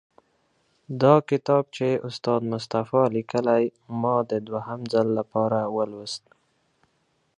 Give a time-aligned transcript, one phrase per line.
[1.01, 3.63] دا کتاب چې استاد مصطفی صفا لیکلی،
[4.01, 6.23] ما د دوهم ځل لپاره ولوست.